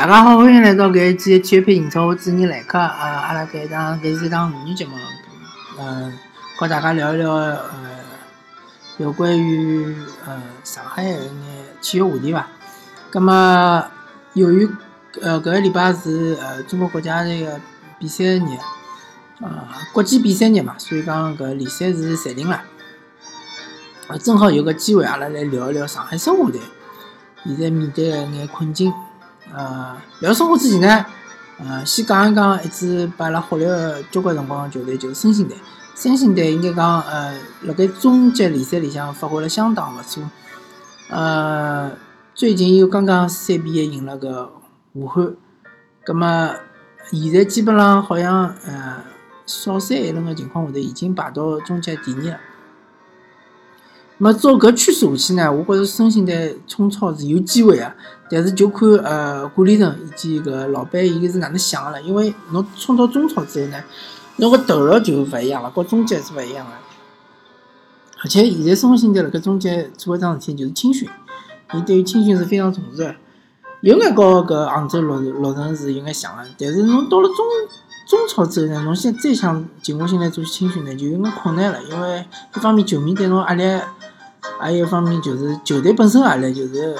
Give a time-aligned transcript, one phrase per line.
[0.00, 2.78] 大家好，欢迎来到搿一期体育配英超，我主持人来客。
[2.78, 4.92] 呃，阿拉搿一档搿是一档妇女节目，
[5.78, 6.10] 嗯，
[6.56, 7.58] 和大家聊一聊呃
[8.96, 9.94] 有关于
[10.24, 11.20] 呃上海一眼
[11.82, 12.48] 体育话题伐。
[13.10, 13.84] 葛么
[14.32, 14.66] 由于
[15.20, 17.60] 呃搿个礼拜是呃中国国家队个
[17.98, 18.40] 比赛日，
[19.42, 22.62] 呃国际比赛日嘛，所以讲搿联赛是暂停了。
[24.08, 26.58] 呃，正好有个机会，阿拉来聊一聊上海申花队
[27.44, 28.90] 现在面对一眼困境。
[29.52, 31.04] 呃，聊申花之前呢，
[31.58, 35.56] 呃，先讲一讲一支拨阿拉忽略了交关辰光个球队，就是申鑫队。
[35.96, 40.22] 申鑫队应该讲，呃，辣盖中级联赛里向发挥了相当勿错。
[41.08, 41.90] 呃，
[42.34, 44.52] 最近又刚刚三比一赢了个
[44.92, 45.34] 武汉，
[46.04, 46.54] 葛么
[47.10, 49.02] 现在基本上好像，呃，
[49.46, 52.40] 少赛一轮个情况下头，已经排到中级第二了。
[54.22, 57.90] 么照搿趋势下去呢，我觉着申鑫队冲超是有机会个，
[58.30, 62.02] 但是就看呃管理层以及搿老板伊是哪能想个了。
[62.02, 63.82] 因为侬冲到中超之后呢，
[64.36, 66.72] 侬个投入就勿一样了，和中级是勿一样个。
[68.22, 71.08] 而且现在申鑫队辣盖中级做一桩事体，就是青训，
[71.72, 73.14] 伊对于青训是非常重视个。
[73.80, 77.36] 有眼和搿杭州绿城绿城是有眼像个，但是侬到了中
[78.06, 81.82] 中超之后呢，侬现在再想静下心来做青训呢，就有眼困难了。
[81.84, 83.64] 因为一方面球迷对侬压力。
[84.58, 86.96] 还有一方面就是球队本身压力，就是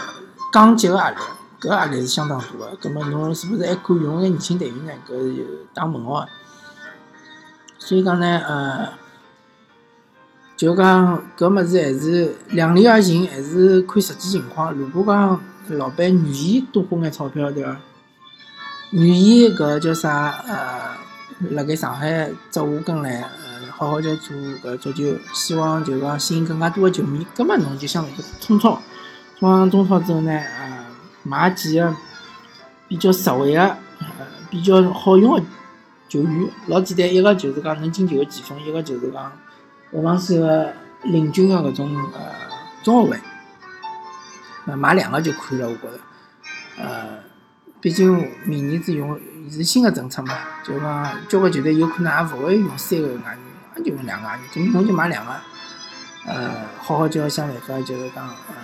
[0.53, 1.17] 降级个压力，
[1.61, 2.77] 搿压力是相当大个。
[2.81, 4.93] 葛末侬是勿是还可以用眼年轻队员呢？
[5.09, 6.27] 搿是打问号。
[7.79, 8.89] 所以讲呢，呃，
[10.57, 14.73] 就讲搿物事还是量力而行，还是看实际情况。
[14.73, 17.77] 如果讲老板愿意多花眼钞票，对伐？
[18.93, 20.43] 愿意搿叫啥？
[20.47, 20.97] 呃，
[21.51, 23.29] 辣盖上海扎下根来。
[23.81, 27.27] 好好叫做搿足球，希望就讲吸引更加多个球迷。
[27.35, 28.79] 葛末侬就想来冲超，
[29.39, 30.85] 冲上中超之后呢，呃，
[31.23, 31.97] 买几个
[32.89, 33.77] 比较实惠个、
[34.51, 35.43] 比较好用个
[36.11, 39.33] 球员，老简单，一个就是讲能进球个前锋，一个就是讲
[39.95, 40.75] 后防线个
[41.05, 42.21] 领军个搿种呃
[42.83, 43.19] 中后卫，
[44.67, 45.99] 呃，买两个就可以了，我觉着，
[46.77, 47.19] 呃，
[47.81, 49.19] 毕竟明年子用
[49.51, 53.50] 是新个政策嘛，就讲交关球队有可能也勿会用三个外援。
[53.75, 55.33] 那就用两个，就侬就买两个，
[56.27, 58.55] 呃，好好叫想办法，就是讲，呃，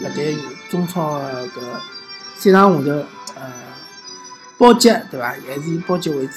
[0.00, 0.34] 辣盖
[0.70, 1.60] 中超搿
[2.36, 2.90] 赛场下头，
[3.34, 3.52] 呃，
[4.56, 5.28] 保级对伐？
[5.30, 6.32] 还是以保级为主。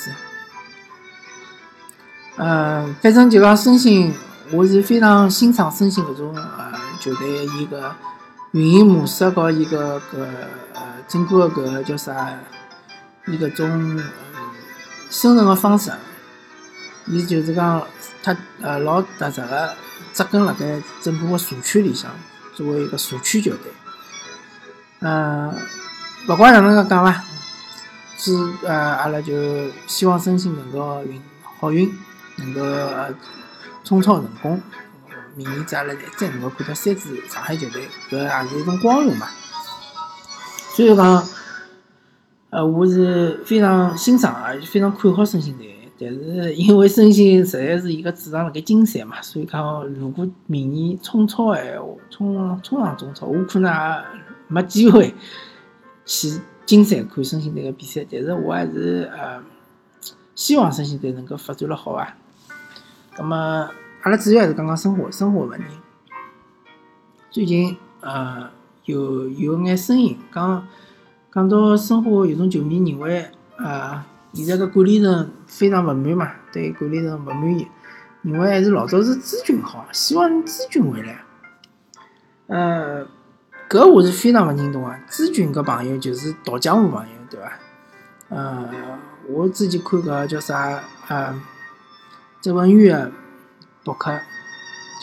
[2.38, 4.14] 呃，反正就讲申鑫，
[4.52, 7.94] 我是非常欣赏申鑫搿种呃球队伊个
[8.52, 10.18] 运营模式和伊个搿
[10.74, 12.34] 呃整个搿叫啥，
[13.28, 14.00] 伊搿种
[15.12, 15.92] 生存个方式。
[17.12, 17.86] 伊就是讲，
[18.24, 19.74] 他呃老踏实个
[20.14, 22.10] 扎根辣盖整个个社区里向，
[22.56, 23.72] 作为一个社区球队。
[25.00, 25.54] 嗯，
[26.30, 27.22] 勿管哪能个讲伐，
[28.18, 28.34] 是
[28.64, 29.34] 呃阿拉就
[29.88, 31.22] 希望申鑫能够运
[31.60, 31.94] 好运，
[32.38, 32.62] 能够
[33.84, 34.62] 冲超成功。
[35.36, 39.28] 明年子阿拉再能够看到三支上海球队，搿也是一种光荣嘛。
[40.76, 41.28] 所以讲，
[42.52, 45.81] 呃，我是非常欣赏而且非常看好申鑫队。
[46.04, 54.04] 但是因为申鑫实在是伊个主场辣盖金山嘛，所以讲如果明年冲超闲话，冲冲上中超，我可能也
[54.48, 55.14] 没机会
[56.04, 58.04] 去金山看申鑫队个比赛。
[58.12, 59.44] 但是我还是呃
[60.34, 62.18] 希望申鑫队能够发展了好啊。
[63.18, 63.70] 那么
[64.02, 65.68] 阿拉主要还是讲讲生活生活问题。
[67.30, 68.50] 最近呃
[68.86, 70.68] 有有眼声音讲
[71.32, 74.04] 讲到申花有种球迷认为呃。
[74.34, 77.68] 现在个管理层非常勿满嘛，对管理层勿满意，
[78.22, 81.22] 认为还是老早是朱军好，希望朱军回来。
[82.48, 83.06] 呃，
[83.70, 85.00] 搿我是非常勿认同啊！
[85.10, 87.60] 朱军搿朋友就是倒江湖朋友，对伐？
[88.30, 88.70] 呃，
[89.28, 91.42] 我之前看搿叫啥呃，
[92.42, 92.94] 周文宇
[93.84, 94.18] 博客，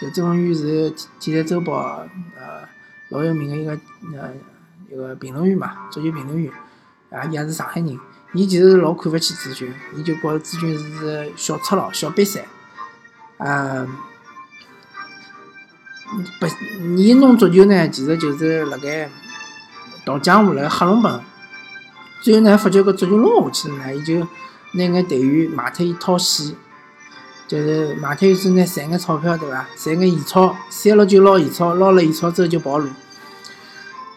[0.00, 2.02] 就周文宇是《体坛周报》
[2.37, 2.67] 呃
[3.11, 3.73] 老有名个一个
[4.19, 4.31] 呃
[4.91, 6.52] 一个评论员嘛，足球评论员，
[7.11, 7.99] 啊，伊也是上海人。
[8.34, 12.44] 伊其实老看勿起朱军，伊就觉着朱军是小赤佬、小瘪三，
[13.38, 13.86] 啊，
[16.38, 16.46] 不，
[16.94, 19.10] 伊弄足球呢，其实就是辣盖
[20.04, 21.20] 倒江湖，辣盖黑龙本。
[22.20, 24.19] 最后呢，发觉搿足球弄下去了呢，伊就
[24.72, 26.54] 拿眼队员卖脱伊套现，
[27.46, 29.66] 就是卖脱伊之后呢，赚眼钞票，对伐？
[29.75, 32.90] 赚眼现钞，三六九捞现钞，捞了现钞之后就跑路。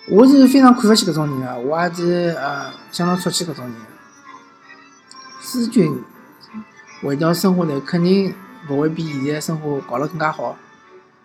[0.10, 3.76] 我是非常看勿起搿种人个，我也是呃相当唾弃搿种人。
[5.52, 6.02] 朱军
[7.04, 8.34] 回到申花队，肯定
[8.70, 10.56] 勿会比现在申花搞了更加好。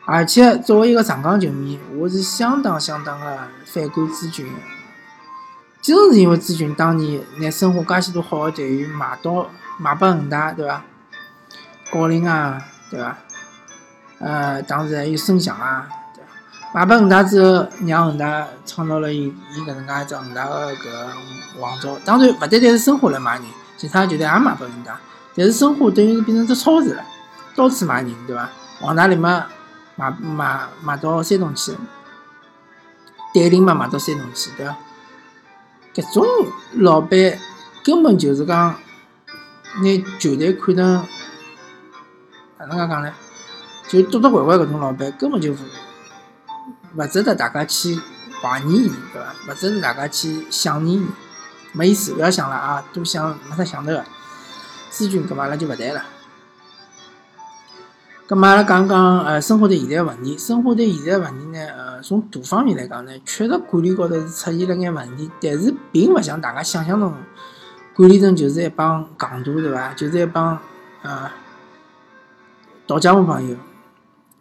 [0.04, 4.50] 而且作为一个上港球迷，我是相当相当的反感朱军
[5.80, 10.82] 就是因为朱军当年拿申花介许多好的队员卖到卖拨恒大，对伐？
[11.92, 13.16] 郜林啊，对伐？
[14.18, 16.80] 呃，当时还有孙祥啊，对伐？
[16.80, 20.88] 卖拨恒大之后，让恒大创造了伊伊搿能介一只恒大个搿
[21.60, 21.96] 王朝。
[22.04, 23.44] 当然，勿单单是申花来买人，
[23.76, 24.98] 其他球队也卖拨恒大。
[25.34, 27.04] 但是申花等于是变成只超市了，
[27.54, 28.48] 到处买人，对伐？
[28.80, 29.46] 王大林嘛，
[29.96, 31.72] 买买买到山东去，
[33.34, 34.76] 戴林嘛买到山东去，对伐？
[35.94, 36.26] 搿种
[36.74, 37.38] 老板
[37.84, 38.78] 根本就是讲，
[39.82, 41.06] 拿球队看成
[42.58, 43.12] 哪能介讲呢？
[43.88, 48.00] 就多多拐拐搿种老板根本就勿值得大家去
[48.40, 49.34] 怀念伊，对伐？
[49.48, 51.06] 勿值得大家去想念伊，
[51.76, 54.02] 没意思，勿要想了啊，多想没啥想头个。
[54.88, 56.02] 资军搿么阿拉就勿谈了。
[58.26, 60.38] 搿么阿拉讲讲呃，申花队现在问题。
[60.38, 67.12] 生活的现在问题呢，呃，从大方面来讲呢，确实管理高头是出现了眼问题，但是并勿像大家想象中，
[67.94, 69.92] 管理层就是一帮戆大，对伐？
[69.92, 70.58] 就是一帮
[71.02, 71.30] 呃
[72.86, 73.56] 倒江湖朋友。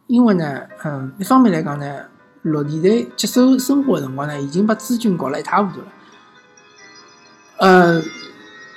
[0.08, 2.06] 因为呢，嗯，一方面来讲呢，
[2.44, 5.88] 落地队接手生活个辰光呢，已经把资军搞了一塌糊涂了。
[7.58, 8.02] 呃，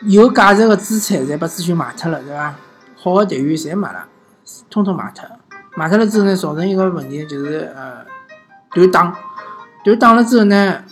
[0.02, 2.54] 有价值个资产侪把资军卖脱了，对伐？
[2.96, 4.06] 好的队员侪没了。
[4.70, 5.24] 通通卖脱，
[5.76, 8.04] 卖脱了之后呢，造成一个问题就是呃
[8.70, 9.16] 断档，
[9.84, 10.82] 断档了之后呢，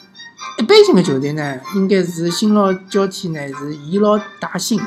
[0.58, 4.80] 一般性的球队呢，应该是新老交替呢，是以老带新，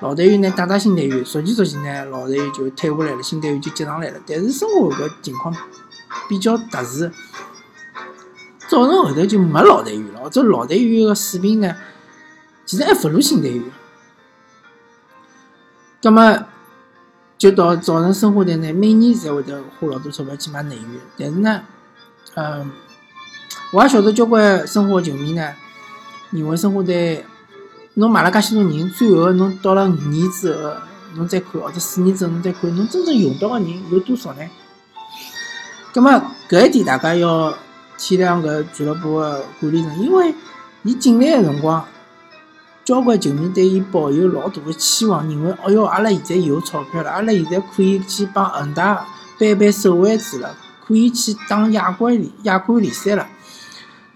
[0.00, 4.20] 老队员呢带带新队员，逐渐逐渐呢，老队员就退下来了，新队员就接上来了。
[4.26, 5.54] 但是申花搿情况
[6.28, 7.10] 比较特殊，
[8.68, 11.74] 造成后头就没老队员了，或者老队员个水平呢，
[12.68, 13.64] 其实还不如新队员。
[16.02, 16.46] 那么。
[17.38, 21.62] 就导造成申花队呢，每年侪会得花老多钞票去买内援，但是呢，
[22.34, 22.68] 嗯，
[23.70, 25.54] 我也晓得交关申花球迷呢，
[26.32, 27.24] 认为申花队
[27.94, 30.74] 侬买了介许多人，最后侬到了五年之后，
[31.14, 34.42] 侬再看，或者四年之后侬再看，侬真正用到个人有多少呢？
[35.94, 36.10] 葛么
[36.48, 37.54] 搿一点大家要
[37.96, 40.34] 体谅搿俱乐部个管理层，因为
[40.82, 41.86] 伊进来个辰光。
[42.88, 49.06] 交关球迷对伊抱有老大个期望，认为哦哟，阿拉现在有钞票了，阿拉现在可以去帮恒大
[49.38, 50.56] 扳扳手腕子了，
[50.86, 53.26] 可以去打亚冠联亚冠联赛了。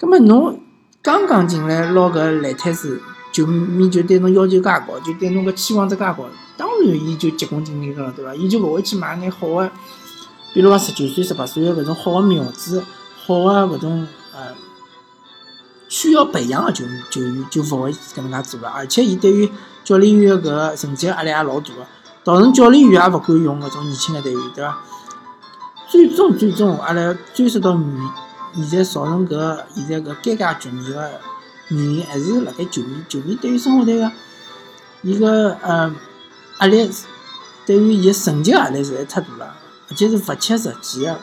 [0.00, 0.58] 葛末侬
[1.02, 2.98] 刚刚进来捞搿烂摊子，
[3.30, 6.26] 球迷就对侬要求介高，就对侬个期望值介高，
[6.56, 8.34] 当然伊就急功近利个了，对伐？
[8.34, 9.70] 伊就勿会去买眼好个，
[10.54, 12.82] 比如讲十九岁、十八岁个搿种好个苗子，
[13.26, 14.40] 好个搿种呃。
[15.92, 19.52] 需要培养的球球员就勿会搿能介做了，而且伊对于
[19.84, 21.86] 教练员搿个成绩压力也老大个，
[22.24, 24.82] 造成教练员也勿敢用搿种年轻的队员，对伐？
[25.90, 31.10] 最终最终，阿拉追溯到原现在造成搿现在搿尴尬局面个
[31.68, 34.10] 原因，还是辣盖球迷，球迷对于生活队个
[35.02, 35.94] 伊个呃
[36.60, 36.90] 压力，
[37.66, 39.54] 对于伊个成绩压力实在太大了，
[39.90, 41.18] 而且是勿切实际个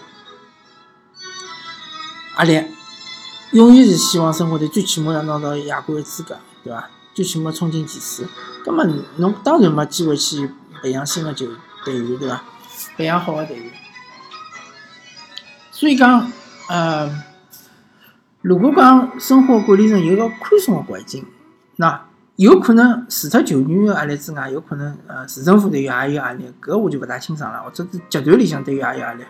[2.37, 2.63] 压力。
[3.51, 6.87] 永远是希望生活队最起码要拿到亚冠的资格，对伐？
[7.15, 8.27] 最起码冲进前四。
[8.63, 8.85] 葛末
[9.17, 10.49] 侬当然没机会去
[10.81, 11.47] 培养新的球
[11.83, 12.43] 队员，对伐？
[12.95, 13.71] 培养好的队员。
[15.71, 16.31] 所以讲，
[16.69, 17.09] 呃，
[18.41, 21.25] 如果讲生活管理层有个宽松的环境，
[21.77, 27.63] 那有可能除脱球员有压力之外，有可能呃市政府对于也有压力，搿我就勿大清爽了。
[27.63, 29.23] 或者是集团里向对于也有压力，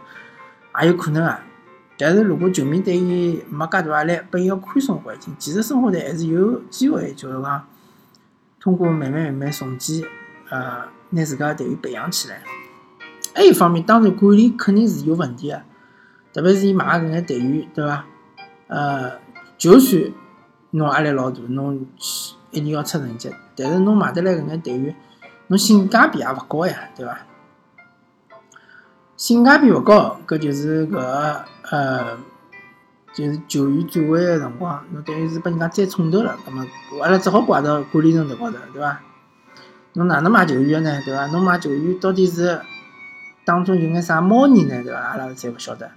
[0.82, 1.40] 也有可能啊。
[2.02, 7.68] 但是如果球迷对伊没介大压力，拨伊个宽松环境，其实生活队还是有机会，就是讲
[8.58, 10.06] 通过慢慢慢慢重建，
[10.50, 12.42] 呃，拿自家队员培养起来。
[13.36, 15.62] 还有一方面，当然管理肯定是有问题个，
[16.34, 18.06] 特别是伊买搿眼队员，对伐？
[18.68, 19.12] 呃，
[19.58, 20.02] 就算
[20.72, 21.86] 侬压力老大，侬
[22.52, 24.96] 一定要出成绩，但是侬买得来搿眼队员，
[25.48, 27.20] 侬性价比也勿高呀，对伐？
[29.20, 30.98] 性价比勿高，搿就是搿
[31.70, 32.18] 呃，
[33.14, 36.38] 就是球员转会个辰光，侬等于是拨人家再冲头了。
[36.46, 36.66] 葛末
[37.04, 39.02] 阿拉只好怪到管理层头高头，对伐？
[39.92, 41.02] 侬哪能买球员呢？
[41.04, 41.26] 对伐？
[41.28, 42.62] 侬买球员到底是
[43.44, 44.82] 当中有眼啥猫腻呢？
[44.84, 45.00] 对伐？
[45.02, 45.92] 阿拉侪勿晓得。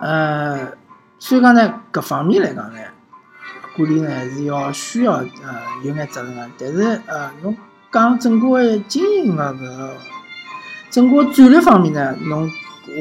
[0.00, 0.72] 呃，
[1.20, 2.80] 所以讲呢，各方面来讲呢，
[3.76, 6.50] 管理层还是要需要呃有眼责任个。
[6.58, 7.56] 但是呃，侬
[7.92, 9.92] 讲整个经营个搿。
[10.90, 12.50] 整个战略方面呢，侬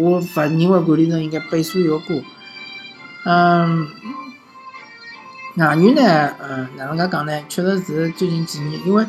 [0.02, 2.22] 我勿认为管理层应该背书一个锅。
[3.26, 3.88] 嗯，
[5.56, 7.44] 外援呢，嗯，哪能介讲呢？
[7.48, 9.06] 确实是最近几年，因为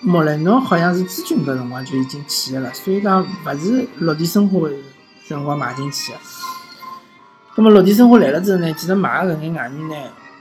[0.00, 4.70] 莫雷诺好像是朱军搿辰光就已经去个了，所以讲勿是落地生活
[5.26, 6.18] 辰光买进去个。
[7.56, 9.94] 咁么落地生活来了之后呢，其实买搿眼外援呢，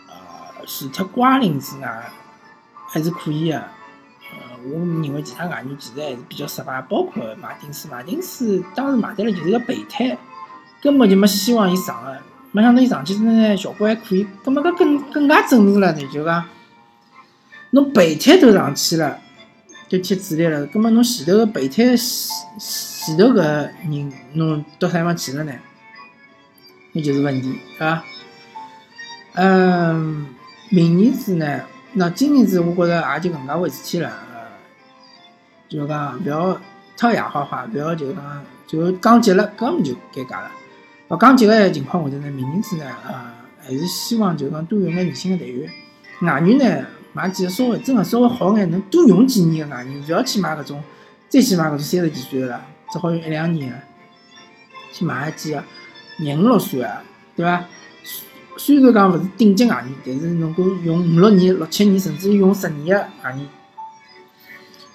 [0.08, 2.12] 呃，除脱瓜林之外，
[2.88, 3.68] 还是可以的。
[4.66, 7.88] 我认为其他外援其实还是比较失败，包括马丁斯。
[7.88, 10.18] 马丁斯当时买得来就是个备胎，
[10.82, 12.18] 根本就没希望伊上个。
[12.52, 14.28] 没想到伊上去之后呢，效果还可以。
[14.44, 16.44] 葛末搿更更加证明了呢，就讲
[17.72, 19.20] 侬备胎都上去了，
[19.88, 20.66] 就踢主力了。
[20.66, 21.98] 葛末侬前头个备胎前
[22.58, 25.54] 前头搿人，侬到啥地方去了呢？
[26.92, 28.04] 那就是问题，对伐？
[29.36, 30.26] 嗯，
[30.70, 31.62] 明年子呢？
[31.94, 34.12] 那今年子我觉着也就搿能介回事体了。
[35.70, 36.62] 呃，就讲勿要
[36.98, 40.52] 太野花花，勿要就讲就讲急了，搿么就尴尬了。
[41.10, 43.14] 勿讲急个情况下头呢，明年子呢，呃，
[43.62, 45.70] 还是希望就讲多用眼年轻个队员。
[46.22, 50.84] 外援呢，买几个稍微真个稍微好眼，能多用几年个外援，勿要去买搿种，
[51.30, 52.62] 最起码搿种三十几岁个了，
[52.92, 53.78] 只好用一两年个，
[54.92, 55.64] 去买几个。
[56.22, 57.02] 廿五六岁啊，
[57.34, 57.64] 对伐？
[58.58, 63.48] 虽然讲勿是顶级外援，但是能够用五六年、六七年，甚至于用十年个外援，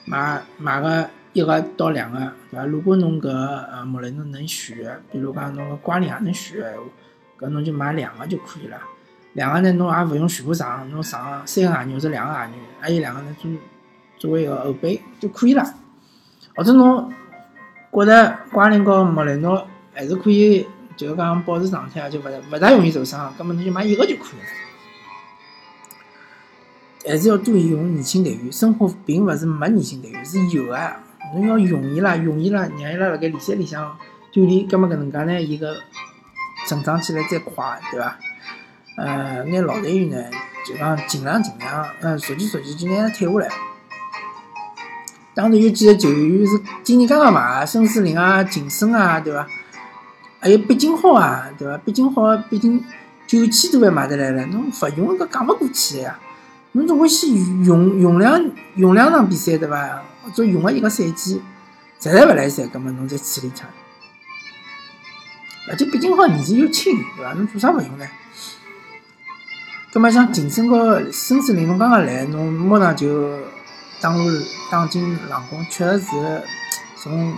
[0.05, 2.19] 买买个一个到两个，
[2.51, 2.65] 对伐？
[2.67, 6.85] 如果侬搿呃莫雷诺能选，比如讲侬个瓜林也能选个闲话，
[7.41, 8.79] 搿侬就买两个就可以了。
[9.33, 13.51] 两个呢，侬也勿用全部上，侬上三个外援或者两个外援，还有两个呢做
[14.19, 15.65] 作为一个后备就可以了。
[16.55, 17.13] 或者侬
[17.93, 20.67] 觉得瓜林和莫雷诺还是可以。
[20.97, 24.64] 就是讲保持状态，就勿勿大容易受伤，根本侬就买一个就可以了。
[27.07, 30.97] 还是要多用年轻队员，申花并勿是没年轻队员，是有啊。
[31.35, 33.97] 侬要用伊拉，用伊拉，让伊拉辣盖联赛里向
[34.33, 35.77] 锻炼，葛末搿能介呢，伊个
[36.69, 38.17] 成长起来再快，对伐？
[38.97, 40.31] 呃，眼老队员呢，
[40.67, 43.49] 就讲尽量尽量，呃，逐渐逐渐就拿伊退下来。
[45.35, 49.47] 当然有几个球员是今年刚刚买，孙思林啊、秦升啊，对伐？
[50.39, 51.77] 还有毕金浩啊，对伐？
[51.79, 52.85] 毕金浩毕竟
[53.27, 56.19] 九千多万买得来了，侬勿用搿讲勿过去个呀。
[56.77, 57.31] 侬总归先
[57.65, 60.03] 用用两用两场比赛，对伐？
[60.25, 61.41] 或者用个一个赛季，
[62.01, 63.65] 实在勿来三，葛末侬再处理脱。
[65.69, 67.33] 而且毕竟好年纪又轻，对伐？
[67.35, 68.05] 侬做啥勿用呢？
[69.93, 73.39] 葛末像晋升和孙思林，侬刚刚来，侬马上就
[74.01, 74.25] 打入
[74.69, 76.43] 打进冷宫，确实是
[76.97, 77.33] 从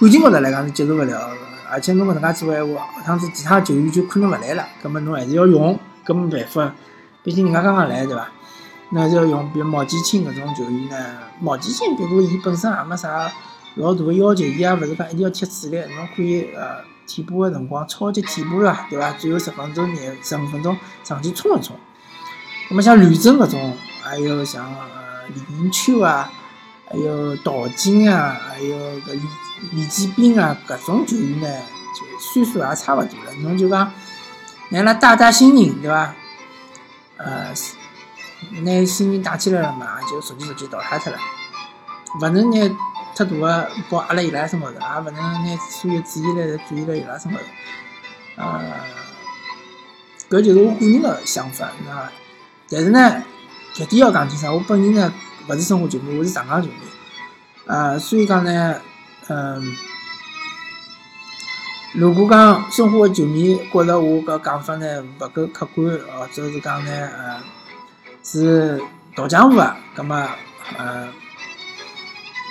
[0.00, 1.30] 感情高头来讲是接受勿了。
[1.70, 6.74] 而且侬搿能介做闲话，下趟子其他球员就可能勿来了，葛末侬还是要用，搿没办法，
[7.22, 8.30] 毕竟人家刚刚来，对伐？
[8.90, 10.96] 那就要用，比如毛剑卿搿种球员呢。
[11.40, 13.30] 毛剑卿不过伊本身也没啥
[13.74, 18.86] 老大个要求，伊也勿是讲一定要踢主力，侬可以呃替补个辰光超级替补伐？
[18.88, 19.12] 对伐？
[19.12, 21.76] 最后十分钟、廿十五分钟上去冲一冲。
[22.68, 26.30] 葛末像吕征搿种，还有像呃李云秋啊。
[26.86, 29.20] 还有陶晶啊，还有搿李
[29.72, 31.48] 李建斌啊，搿种球员呢，
[31.96, 33.32] 就岁数也差勿多了。
[33.40, 33.90] 侬就讲，
[34.68, 36.14] 拿拉带带新人，对伐？
[37.16, 37.52] 呃，
[38.62, 41.18] 拿新人带起来了嘛，就逐渐逐渐淘汰脱了。
[42.20, 42.68] 勿能拿
[43.16, 47.44] 太大个包压辣伊拉身高头，也勿能拿所有注意力侪注意辣伊拉身高头。
[48.36, 48.60] 呃，
[50.30, 52.12] 搿就是我个人个想法，是伐？
[52.70, 53.22] 但是呢，
[53.74, 55.12] 搿点要讲清爽，我本人呢。
[55.46, 56.74] 勿是申花球迷，我是上港球迷。
[57.66, 58.80] 呃，所以讲呢，
[59.28, 59.76] 嗯，
[61.92, 65.86] 如果讲申花个球迷觉着我搿讲法呢勿够客观，
[66.18, 67.42] 或者是讲呢，呃，
[68.24, 68.80] 是
[69.14, 70.16] 倒江湖啊，葛末
[70.76, 71.08] 呃，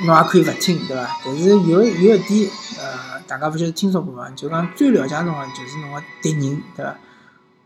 [0.05, 1.09] 侬也可以勿听，对伐？
[1.25, 2.49] 但是有有一点，
[2.79, 4.29] 呃，大家勿晓得听说过伐？
[4.29, 6.95] 就讲最了解侬个就是侬个敌人，对伐？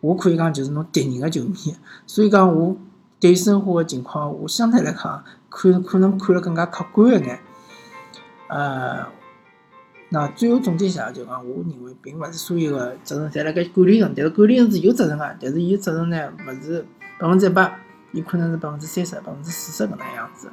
[0.02, 1.76] 我可以讲就是侬敌人个球迷，
[2.08, 2.76] 所以讲我。
[3.20, 7.40] 对生活的情况，我相对来讲看可能看了更加客观一眼。
[8.48, 9.08] 呃，
[10.10, 16.86] 那最后总结一下，就讲我认为，并勿是所有的责任侪辣盖管理层，但是管理层是有责任个，但是伊个责任呢，勿是
[17.20, 17.80] 百分之一百，
[18.18, 20.52] 伊可能是百分之三十、百分之四十搿能样子。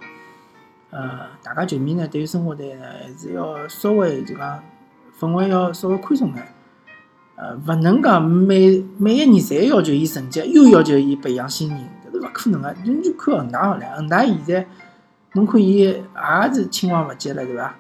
[0.91, 4.63] 呃，大家球迷呢，对于生活队呢，还是要稍微就讲
[5.19, 6.55] 氛围要稍微宽松眼。
[7.37, 11.79] 呃，勿能讲每每一年侪要求伊成绩，又要求伊培养新人。
[12.13, 13.85] 勿可能个，侬就看恒大好了。
[13.97, 14.67] 恒大现在
[15.33, 16.05] 侬看伊也
[16.53, 17.75] 是青黄不接了，对伐？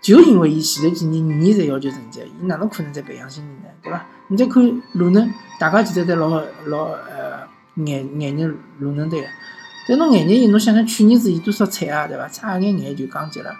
[0.00, 3.68] 就因为伊前头几年年年侪要求成绩，伊哪能可能再培养新人呢？
[3.82, 4.06] 对伐？
[4.28, 5.28] 你再看鲁能，
[5.58, 6.28] 大家其实侪老
[6.66, 9.28] 老呃眼眼热鲁能对个，
[9.88, 12.28] 但侬眼热伊，侬想想去年子伊多少惨啊，对伐？
[12.28, 13.56] 差一眼眼就降级了，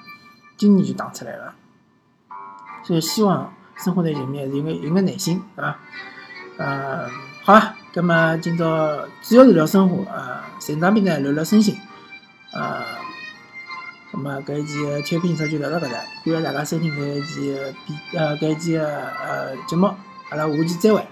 [0.56, 1.54] 今年就打出来了。
[2.84, 5.78] 所以希望申花队球迷还是有眼有眼耐心，对伐？
[6.58, 7.08] 呃，
[7.42, 7.76] 好啊。
[7.92, 11.76] 葛末今朝主要是聊生活，呃，陈长斌呢聊聊身心，
[12.52, 12.84] 呃，
[14.12, 17.58] 葛末搿一期铁皮车就聊到搿搭，感谢大家收听搿一期
[18.14, 19.92] 呃搿一期呃节目，
[20.28, 21.04] 阿拉下期再会。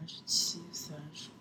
[0.00, 1.39] 三十七、三十。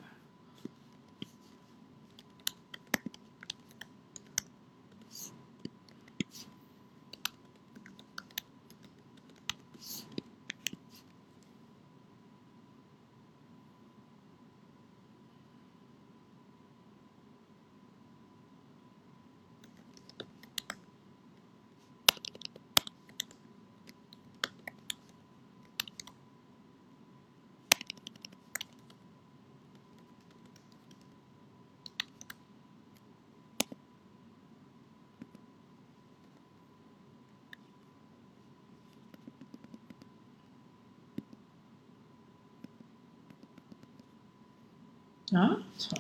[45.34, 45.96] 啊，操！